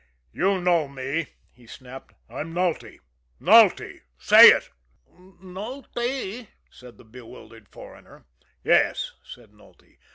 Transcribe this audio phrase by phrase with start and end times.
[0.33, 2.15] "You know me!" he snapped.
[2.27, 3.01] "I'm Nulty
[3.39, 4.01] Nulty.
[4.17, 4.71] Say it!"
[5.07, 8.25] "Nultee," said the bewildered foreigner.
[8.63, 9.99] "Yes," said Nulty.